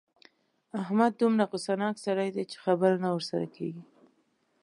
[0.81, 3.83] احمد دومره غوسناک سړی دی چې خبره نه ورسره کېږي.